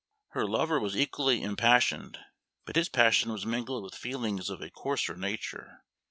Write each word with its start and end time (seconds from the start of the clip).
Her 0.29 0.47
lover 0.47 0.79
was 0.79 0.97
equally 0.97 1.43
impassioned, 1.43 2.17
but 2.65 2.75
his 2.75 2.89
passion 2.89 3.31
was 3.31 3.45
mingled 3.45 3.83
with 3.83 3.93
feelings 3.93 4.49
of 4.49 4.59
a 4.59 4.71
coarser 4.71 5.15
nature. 5.15 5.83